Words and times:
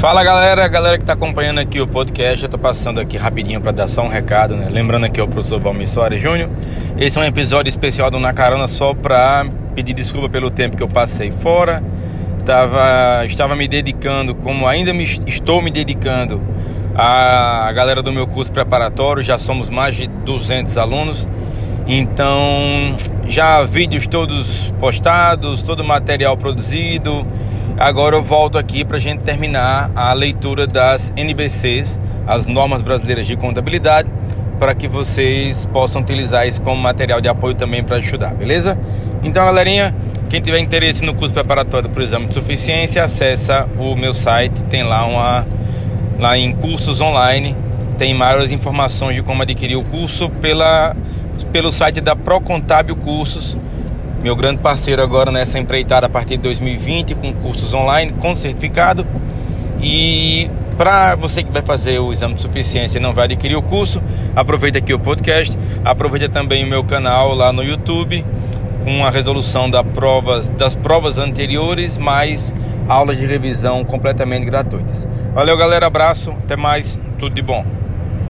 Fala 0.00 0.24
galera, 0.24 0.66
galera 0.66 0.96
que 0.96 1.02
está 1.02 1.12
acompanhando 1.12 1.58
aqui 1.58 1.78
o 1.78 1.86
podcast, 1.86 2.42
eu 2.42 2.48
tô 2.48 2.56
passando 2.56 2.98
aqui 2.98 3.18
rapidinho 3.18 3.60
para 3.60 3.70
dar 3.70 3.86
só 3.86 4.02
um 4.02 4.08
recado, 4.08 4.56
né? 4.56 4.66
Lembrando 4.70 5.04
aqui 5.04 5.20
o 5.20 5.28
professor 5.28 5.60
Valmir 5.60 5.86
Soares 5.86 6.22
Júnior. 6.22 6.48
Esse 6.96 7.18
é 7.18 7.20
um 7.20 7.24
episódio 7.26 7.68
especial 7.68 8.10
do 8.10 8.18
Na 8.18 8.32
Carona 8.32 8.66
só 8.66 8.94
para 8.94 9.44
pedir 9.74 9.92
desculpa 9.92 10.26
pelo 10.26 10.50
tempo 10.50 10.74
que 10.74 10.82
eu 10.82 10.88
passei 10.88 11.30
fora. 11.30 11.84
Tava, 12.46 13.26
estava 13.26 13.54
me 13.54 13.68
dedicando, 13.68 14.34
como 14.34 14.66
ainda 14.66 14.94
me, 14.94 15.04
estou 15.04 15.60
me 15.60 15.70
dedicando 15.70 16.40
à 16.96 17.70
galera 17.74 18.02
do 18.02 18.10
meu 18.10 18.26
curso 18.26 18.50
preparatório, 18.50 19.22
já 19.22 19.36
somos 19.36 19.68
mais 19.68 19.94
de 19.94 20.06
200 20.06 20.78
alunos. 20.78 21.28
Então, 21.86 22.96
já 23.28 23.64
vídeos 23.64 24.06
todos 24.06 24.72
postados, 24.80 25.60
todo 25.60 25.84
material 25.84 26.38
produzido, 26.38 27.26
Agora 27.78 28.16
eu 28.16 28.22
volto 28.22 28.58
aqui 28.58 28.84
para 28.84 28.96
a 28.96 29.00
gente 29.00 29.22
terminar 29.22 29.90
a 29.94 30.12
leitura 30.12 30.66
das 30.66 31.12
NBCs, 31.16 31.98
as 32.26 32.46
normas 32.46 32.82
brasileiras 32.82 33.26
de 33.26 33.36
contabilidade, 33.36 34.08
para 34.58 34.74
que 34.74 34.86
vocês 34.86 35.64
possam 35.66 36.02
utilizar 36.02 36.46
isso 36.46 36.60
como 36.60 36.80
material 36.80 37.20
de 37.20 37.28
apoio 37.28 37.54
também 37.54 37.82
para 37.82 37.96
ajudar, 37.96 38.34
beleza? 38.34 38.78
Então, 39.22 39.44
galerinha, 39.44 39.94
quem 40.28 40.40
tiver 40.40 40.58
interesse 40.58 41.04
no 41.04 41.14
curso 41.14 41.32
preparatório 41.32 41.88
para 41.88 42.00
o 42.00 42.02
exame 42.02 42.26
de 42.26 42.34
suficiência, 42.34 43.02
acessa 43.02 43.66
o 43.78 43.96
meu 43.96 44.12
site, 44.12 44.62
tem 44.64 44.82
lá 44.82 45.06
uma 45.06 45.46
lá 46.18 46.36
em 46.36 46.52
cursos 46.52 47.00
online, 47.00 47.56
tem 47.96 48.12
maiores 48.12 48.52
informações 48.52 49.16
de 49.16 49.22
como 49.22 49.42
adquirir 49.42 49.76
o 49.76 49.82
curso 49.82 50.28
pela 50.28 50.94
pelo 51.50 51.72
site 51.72 52.02
da 52.02 52.14
Procontábil 52.14 52.94
Cursos 52.94 53.56
meu 54.22 54.36
grande 54.36 54.60
parceiro 54.60 55.02
agora 55.02 55.30
nessa 55.30 55.58
empreitada 55.58 56.06
a 56.06 56.10
partir 56.10 56.36
de 56.36 56.42
2020 56.42 57.14
com 57.14 57.32
cursos 57.32 57.72
online 57.72 58.12
com 58.20 58.34
certificado. 58.34 59.06
E 59.82 60.50
para 60.76 61.14
você 61.14 61.42
que 61.42 61.50
vai 61.50 61.62
fazer 61.62 61.98
o 61.98 62.12
exame 62.12 62.34
de 62.34 62.42
suficiência 62.42 62.98
e 62.98 63.00
não 63.00 63.12
vai 63.12 63.24
adquirir 63.24 63.56
o 63.56 63.62
curso, 63.62 64.02
aproveita 64.34 64.78
aqui 64.78 64.92
o 64.94 64.98
podcast, 64.98 65.58
aproveita 65.84 66.28
também 66.28 66.64
o 66.64 66.66
meu 66.66 66.84
canal 66.84 67.34
lá 67.34 67.52
no 67.52 67.62
YouTube 67.62 68.24
com 68.84 69.04
a 69.04 69.10
resolução 69.10 69.68
da 69.68 69.84
das 70.56 70.74
provas 70.74 71.18
anteriores, 71.18 71.98
mais 71.98 72.52
aulas 72.88 73.18
de 73.18 73.26
revisão 73.26 73.84
completamente 73.84 74.44
gratuitas. 74.44 75.06
Valeu, 75.34 75.56
galera, 75.56 75.86
abraço, 75.86 76.30
até 76.30 76.56
mais, 76.56 76.98
tudo 77.18 77.34
de 77.34 77.42
bom. 77.42 77.64